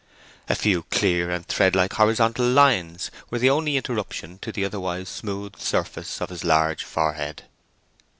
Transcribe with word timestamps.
A 0.49 0.55
few 0.55 0.81
clear 0.89 1.29
and 1.29 1.45
thread 1.47 1.75
like 1.75 1.93
horizontal 1.93 2.49
lines 2.49 3.11
were 3.29 3.37
the 3.37 3.51
only 3.51 3.77
interruption 3.77 4.39
to 4.39 4.51
the 4.51 4.65
otherwise 4.65 5.07
smooth 5.09 5.57
surface 5.57 6.19
of 6.21 6.31
his 6.31 6.43
large 6.43 6.83
forehead. 6.83 7.43